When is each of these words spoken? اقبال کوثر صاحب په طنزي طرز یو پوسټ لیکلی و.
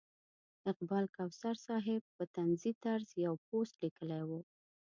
اقبال 0.71 1.05
کوثر 1.15 1.55
صاحب 1.67 2.01
په 2.15 2.23
طنزي 2.35 2.71
طرز 2.83 3.09
یو 3.25 3.33
پوسټ 3.47 3.75
لیکلی 3.83 4.21
و. 4.25 4.29